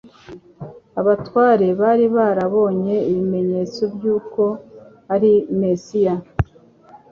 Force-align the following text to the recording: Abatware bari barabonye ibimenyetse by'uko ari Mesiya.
Abatware 0.99 1.67
bari 1.81 2.05
barabonye 2.15 2.95
ibimenyetse 3.09 3.81
by'uko 3.93 4.43
ari 5.13 5.31
Mesiya. 5.59 6.15